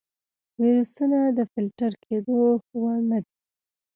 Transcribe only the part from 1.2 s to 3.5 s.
د فلتر کېدو وړ نه دي.